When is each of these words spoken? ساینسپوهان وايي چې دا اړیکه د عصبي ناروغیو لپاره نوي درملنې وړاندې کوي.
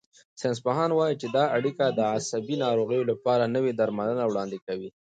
ساینسپوهان 0.39 0.91
وايي 0.93 1.15
چې 1.21 1.27
دا 1.35 1.43
اړیکه 1.57 1.85
د 1.91 1.99
عصبي 2.13 2.55
ناروغیو 2.65 3.09
لپاره 3.11 3.51
نوي 3.55 3.71
درملنې 3.79 4.25
وړاندې 4.27 4.57
کوي. 4.67 4.89